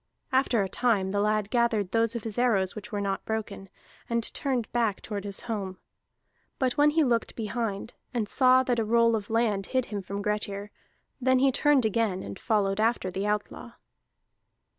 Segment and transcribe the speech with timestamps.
[0.31, 3.69] After a time the lad gathered those of his arrows which were not broken,
[4.09, 5.77] and turned back toward his home.
[6.57, 10.23] But when he looked behind, and saw that a roll of land hid him from
[10.23, 10.71] Grettir,
[11.21, 13.73] then he turned again, and followed after the outlaw.